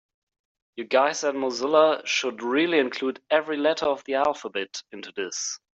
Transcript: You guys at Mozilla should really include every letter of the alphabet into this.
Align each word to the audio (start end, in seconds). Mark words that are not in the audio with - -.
You 0.77 0.85
guys 0.85 1.23
at 1.23 1.35
Mozilla 1.35 2.03
should 2.07 2.41
really 2.41 2.79
include 2.79 3.21
every 3.29 3.55
letter 3.55 3.85
of 3.85 4.03
the 4.05 4.15
alphabet 4.15 4.81
into 4.91 5.11
this. 5.11 5.59